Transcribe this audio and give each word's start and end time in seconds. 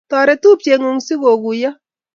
Toret 0.09 0.39
tupchengung 0.41 0.99
si 1.05 1.13
ko 1.21 1.31
guiyo 1.43 1.71